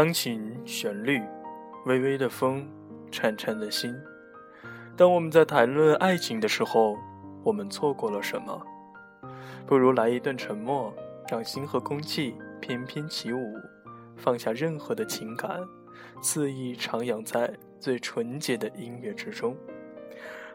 [0.00, 1.20] 钢琴旋律，
[1.84, 2.66] 微微的风，
[3.12, 3.94] 颤颤的心。
[4.96, 6.96] 当我们在谈论爱情的时候，
[7.44, 8.66] 我们错过了什么？
[9.66, 10.90] 不如来一段沉默，
[11.30, 13.54] 让心和空气翩翩起舞，
[14.16, 15.60] 放下任何的情感，
[16.22, 19.54] 肆意徜徉在最纯洁的音乐之中。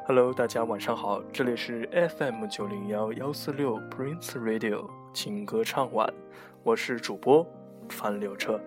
[0.08, 1.88] Hello，大家晚上好，这里是
[2.18, 6.12] FM 九零幺幺四六 Prince Radio 情歌唱晚，
[6.64, 7.46] 我是主播
[7.90, 8.60] 樊柳彻。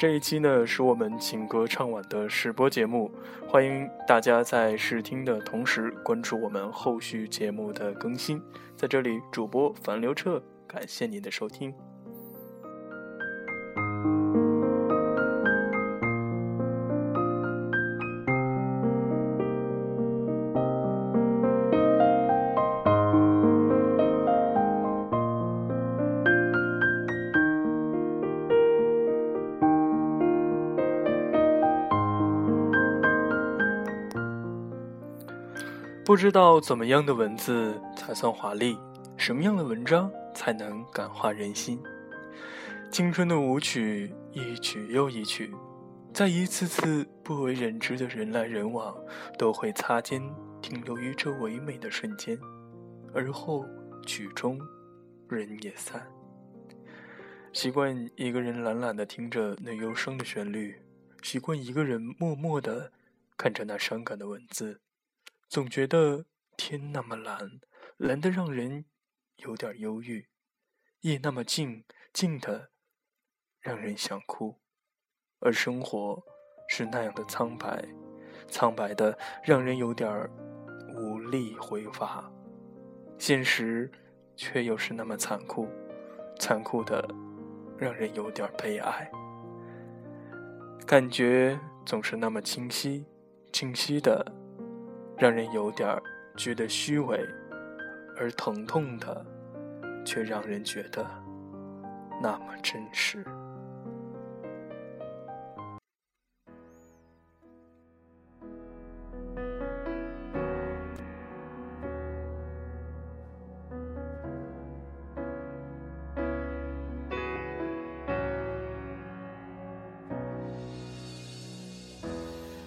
[0.00, 3.12] 这一期呢是我们情歌唱晚的试播节目，
[3.46, 8.40] 欢迎大家在试听的同时关注我们后续节目的更新。
[8.74, 11.74] 在这里，主播樊刘彻，感谢您的收听。
[36.10, 38.76] 不知道怎么样的文字才算华丽，
[39.16, 41.80] 什么样的文章才能感化人心？
[42.90, 45.54] 青春的舞曲，一曲又一曲，
[46.12, 48.92] 在一次次不为人知的人来人往，
[49.38, 50.20] 都会擦肩
[50.60, 52.36] 停留于这唯美的瞬间，
[53.14, 53.64] 而后
[54.04, 54.58] 曲终，
[55.28, 56.04] 人也散。
[57.52, 60.74] 习惯一个人懒懒的听着那忧伤的旋律，
[61.22, 62.90] 习惯一个人默默的
[63.36, 64.80] 看着那伤感的文字。
[65.50, 67.60] 总觉得天那么蓝，
[67.96, 68.84] 蓝得让人
[69.38, 70.28] 有点忧郁；
[71.00, 72.70] 夜那么静，静的
[73.58, 74.60] 让人想哭。
[75.40, 76.22] 而生活
[76.68, 77.84] 是那样的苍白，
[78.46, 80.30] 苍白的让人有点
[80.94, 82.30] 无力回发。
[83.18, 83.90] 现实
[84.36, 85.68] 却又是那么残酷，
[86.38, 87.04] 残酷的
[87.76, 89.10] 让人有点悲哀。
[90.86, 93.04] 感觉总是那么清晰，
[93.52, 94.39] 清晰的。
[95.20, 95.86] 让人有点
[96.34, 97.22] 觉得虚伪，
[98.16, 99.22] 而疼痛的，
[100.02, 101.06] 却让人觉得
[102.22, 103.22] 那么真实。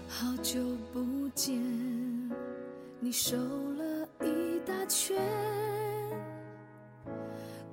[0.08, 0.59] 好久
[0.94, 2.03] 不见。
[3.03, 5.22] 你瘦了一大圈，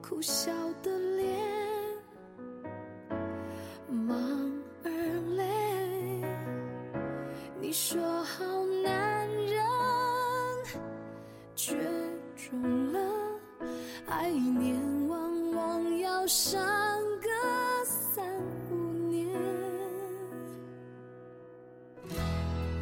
[0.03, 0.51] 苦笑
[0.83, 1.39] 的脸，
[3.89, 4.19] 忙
[4.83, 4.91] 而
[5.37, 5.45] 累。
[7.61, 8.45] 你说好
[8.83, 9.63] 男人
[11.55, 11.77] 绝
[12.35, 12.99] 种了，
[14.09, 14.77] 爱念
[15.07, 16.61] 往往要伤
[17.21, 18.27] 个三
[18.73, 18.75] 五
[19.09, 19.29] 年。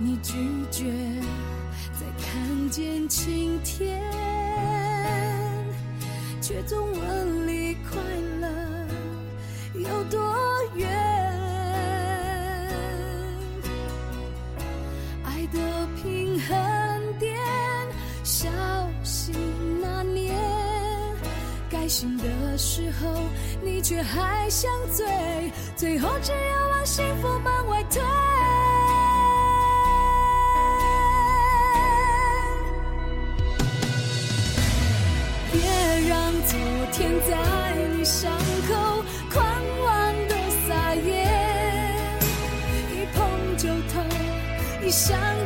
[0.00, 0.32] 你拒
[0.70, 0.90] 绝。
[1.98, 4.00] 再看见晴天，
[6.40, 8.00] 却总问离快
[8.40, 8.48] 乐
[9.74, 10.20] 有多
[10.74, 10.88] 远。
[15.24, 15.58] 爱的
[16.02, 16.56] 平衡
[17.18, 17.36] 点，
[18.22, 18.48] 小
[19.02, 19.34] 心
[19.80, 20.34] 那年。
[21.70, 23.22] 该醒的时候，
[23.62, 25.06] 你却还想醉，
[25.76, 28.02] 最后只有往幸福门外推。
[44.88, 45.37] 你想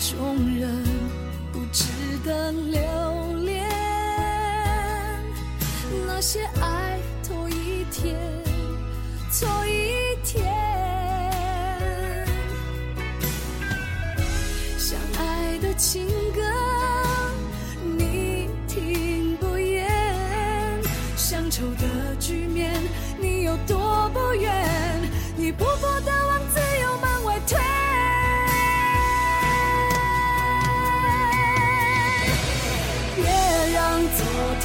[0.00, 0.84] 种人
[1.52, 1.84] 不值
[2.24, 2.80] 得留
[3.44, 3.68] 恋，
[6.06, 8.16] 那些爱拖一天
[9.30, 10.44] 错一天，
[14.78, 16.27] 相爱的情。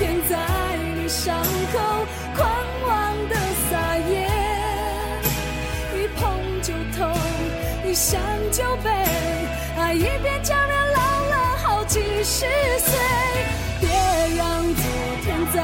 [0.03, 0.37] 天在
[0.97, 1.33] 你伤
[1.71, 1.79] 口
[2.35, 2.45] 狂
[2.85, 3.35] 妄的
[3.69, 4.27] 撒野，
[5.95, 6.21] 一碰
[6.61, 7.09] 就痛，
[7.89, 8.19] 一想
[8.51, 8.89] 就悲，
[9.77, 12.45] 爱一遍叫人老了好几十
[12.79, 12.99] 岁。
[13.79, 13.87] 别
[14.35, 14.83] 让昨
[15.23, 15.63] 天在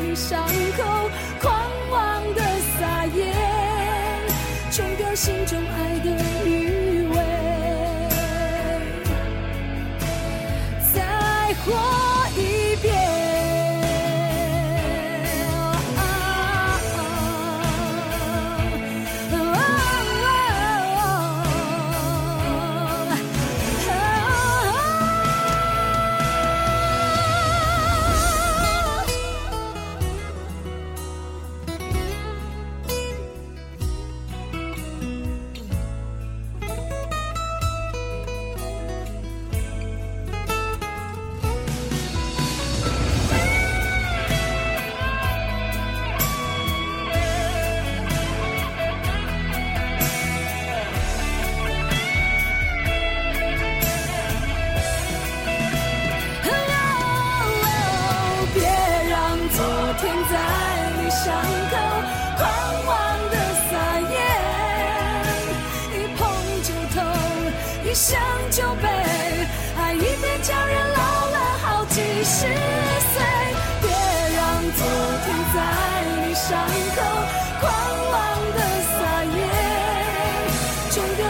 [0.00, 0.42] 你伤
[0.78, 1.10] 口
[1.42, 1.52] 狂
[1.90, 2.40] 妄的
[2.78, 3.34] 撒野，
[4.70, 6.23] 冲掉心中爱的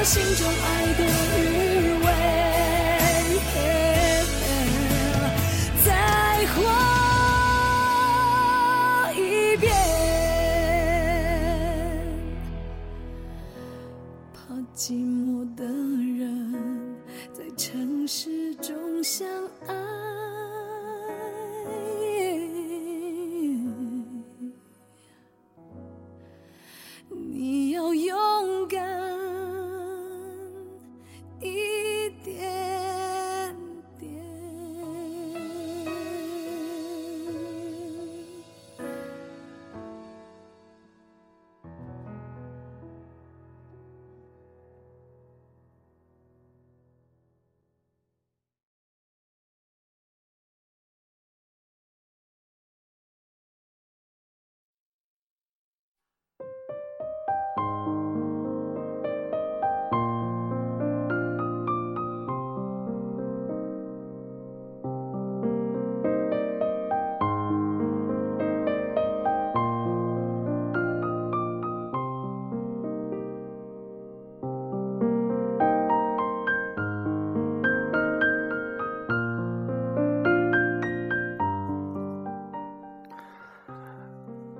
[0.04, 0.83] 心中爱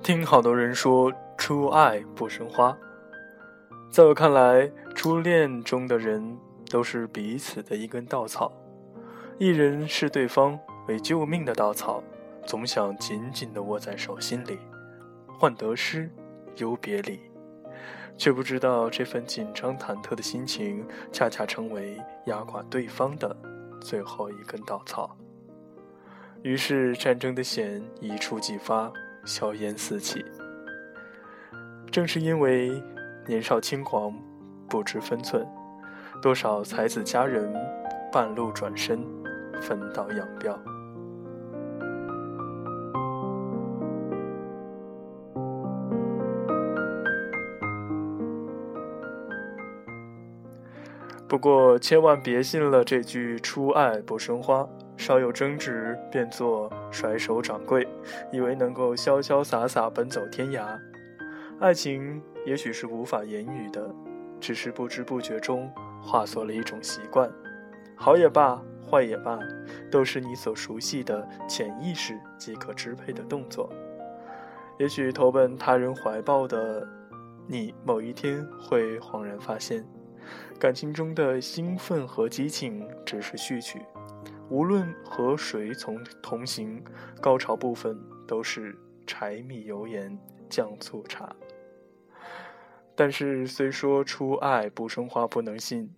[0.05, 2.77] 听好多人说初爱不生花，
[3.91, 6.37] 在我看来，初恋中的人
[6.71, 8.53] 都是彼此的一根稻草，
[9.39, 12.05] 一人视对方为救命的稻草，
[12.45, 14.59] 总想紧紧地握在手心里，
[15.39, 16.11] 患得失，
[16.59, 17.19] 忧别离，
[18.19, 23.35] 却不知道这份紧张忐忑的心情，恰恰成为压垮对方的
[23.81, 25.17] 最后一根稻草。
[26.43, 28.93] 于是，战争的弦一触即发。
[29.25, 30.25] 硝烟四起，
[31.91, 32.83] 正是因为
[33.27, 34.13] 年少轻狂，
[34.69, 35.47] 不知分寸，
[36.21, 37.53] 多少才子佳人
[38.13, 39.03] 半路转身，
[39.61, 40.59] 分道扬镳。
[51.27, 54.69] 不过，千万别信了这句“初爱不生花”。
[54.97, 57.87] 稍有争执，便做甩手掌柜，
[58.33, 60.79] 以为能够潇潇洒洒奔走天涯。
[61.61, 63.95] 爱情也许是无法言语的，
[64.41, 65.71] 只是不知不觉中
[66.03, 67.31] 化作了一种习惯。
[67.97, 68.61] 好也罢，
[68.91, 69.39] 坏也罢，
[69.91, 73.71] 都是你所熟悉的潜意识即可支配的动作。
[74.79, 76.87] 也许投奔他人怀抱的
[77.47, 79.85] 你，某一天会恍然发现，
[80.59, 83.81] 感情中的兴奋和激情只是序曲。
[84.51, 86.85] 无论和谁从同行，
[87.21, 90.17] 高潮部分都是柴米油盐
[90.49, 91.35] 酱醋茶。
[92.95, 95.97] 但是虽说初爱不生花不能信，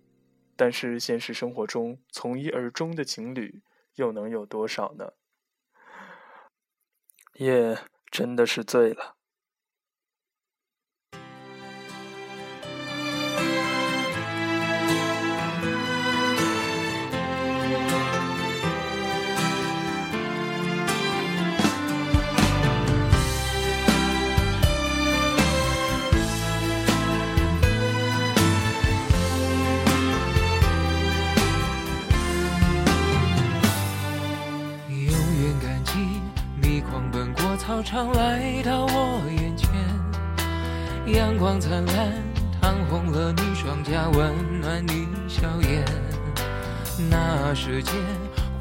[0.55, 3.61] 但是现实生活中从一而终的情侣
[3.95, 5.11] 又能有多少呢？
[7.35, 7.77] 夜
[8.09, 9.16] 真的是醉了。
[37.89, 39.69] 常来到我眼前，
[41.05, 42.11] 阳光灿烂，
[42.59, 45.85] 烫红了你双颊，温暖你笑颜。
[47.09, 47.93] 那时间，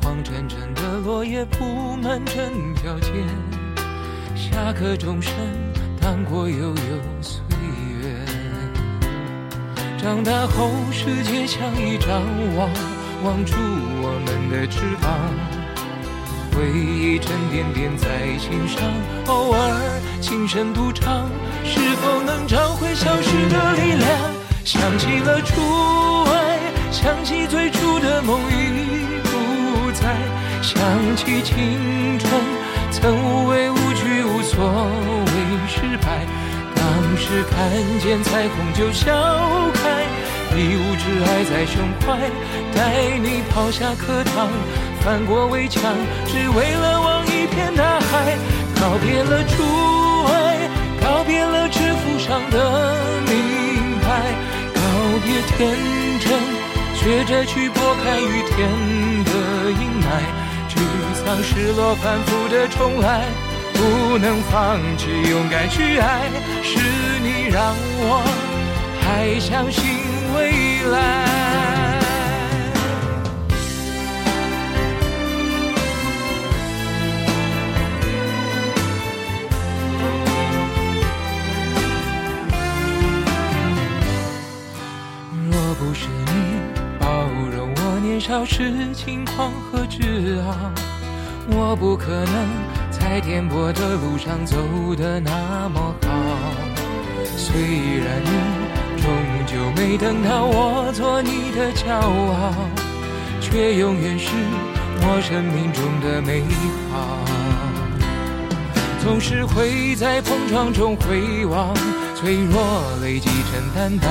[0.01, 3.11] 黄澄澄的落叶铺满整条街，
[4.37, 5.35] 下课钟声
[6.01, 6.75] 荡过悠悠
[7.21, 7.43] 岁
[8.01, 8.15] 月。
[9.99, 12.23] 长大后，世界像一张
[12.57, 12.71] 网，
[13.25, 15.56] 网住我们的翅膀。
[16.57, 18.09] 回忆沉甸甸在
[18.39, 18.81] 心上，
[19.27, 21.29] 偶尔轻声独唱，
[21.63, 24.09] 是否能找回消失的力量？
[24.65, 25.61] 想起了初
[26.33, 26.59] 爱，
[26.91, 30.17] 想起最初的梦已不在，
[30.63, 30.81] 想
[31.15, 32.33] 起青春
[32.91, 35.33] 曾无畏无惧，无所谓
[35.69, 36.25] 失败。
[36.75, 36.87] 当
[37.19, 39.13] 时看见彩虹就笑
[39.75, 40.06] 开，
[40.57, 42.19] 一无挚爱在胸怀，
[42.75, 44.49] 带你跑下课堂。
[45.01, 45.83] 翻过围墙，
[46.27, 48.37] 只为了望一片大海。
[48.81, 49.63] 告别了初
[50.33, 50.69] 爱，
[51.01, 52.95] 告别了制服上的
[53.29, 54.35] 名牌，
[54.75, 54.81] 告
[55.23, 55.77] 别天
[56.21, 56.41] 真，
[56.95, 58.69] 学着去拨开雨天
[59.25, 59.31] 的
[59.71, 60.09] 阴霾。
[60.69, 60.79] 沮
[61.15, 63.25] 丧、失落、反复的重来，
[63.75, 66.31] 不能放弃，勇敢去爱。
[66.63, 66.79] 是
[67.23, 68.23] 你让我
[69.01, 69.85] 还相信
[70.37, 70.97] 未来。
[85.51, 86.33] 若不是你
[86.99, 87.07] 包
[87.55, 90.73] 容我年少时轻狂和自傲，
[91.49, 92.35] 我不可能
[92.91, 94.57] 在颠簸的路上走
[94.97, 96.09] 得那么好。
[97.37, 98.66] 虽然你
[99.07, 99.15] 终
[99.47, 102.53] 究没等到我做你的骄傲，
[103.41, 104.27] 却永远是
[105.01, 106.43] 我生命中的美
[106.91, 106.97] 好。
[109.01, 111.73] 总是会在碰撞中回望，
[112.17, 114.11] 脆弱累积成担当。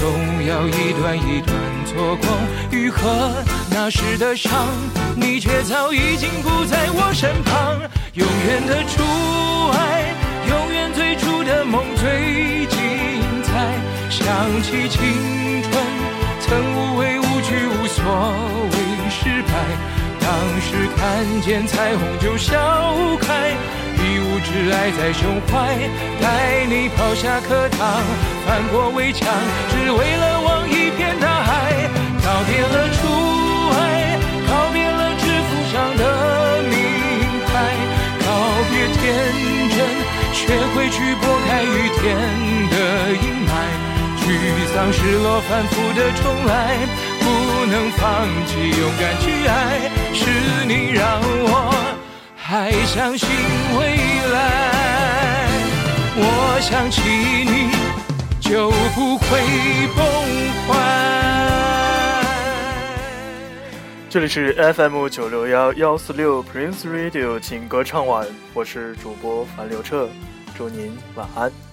[0.00, 0.10] 总
[0.46, 1.54] 要一段一段
[1.84, 2.26] 错过
[2.70, 3.34] 愈合
[3.70, 4.66] 那时的伤，
[5.14, 7.78] 你却早已经不在我身旁。
[8.14, 9.02] 永远的初
[9.76, 10.14] 爱，
[10.48, 12.81] 永远最初的梦最精彩。
[14.12, 15.00] 想起青
[15.62, 15.72] 春，
[16.40, 18.04] 曾无畏无惧，无所
[18.70, 18.76] 谓
[19.08, 19.52] 失败。
[20.20, 20.28] 当
[20.60, 22.52] 时看见彩虹就笑
[23.22, 23.56] 开。
[23.96, 25.78] 一无挚爱在胸怀，
[26.20, 28.02] 带你跑下课堂，
[28.46, 29.26] 翻过围墙，
[29.70, 31.72] 只为了望一片大海。
[32.22, 33.08] 告别了初
[33.72, 36.76] 爱，告别了制服上的名
[37.48, 37.50] 牌，
[38.20, 38.28] 告
[38.68, 39.00] 别天
[39.72, 39.80] 真，
[40.34, 42.04] 学会去拨开雨天
[42.68, 42.76] 的
[43.16, 43.81] 阴霾。
[44.42, 46.76] 沮丧、失落、反复的重来，
[47.20, 47.24] 不
[47.66, 50.20] 能放弃，勇敢去爱，是
[50.66, 51.72] 你让我。
[52.36, 53.28] 还相信
[53.78, 53.96] 未
[54.32, 54.40] 来，
[56.16, 57.00] 我想起
[57.44, 57.70] 你
[58.40, 59.28] 就不会
[59.96, 60.04] 崩
[60.66, 60.70] 坏。
[64.10, 70.08] 这里是 FM 九六幺幺四六 Prince Radio 情歌唱晚，我是主播樊刘彻，
[70.54, 71.71] 祝您晚安。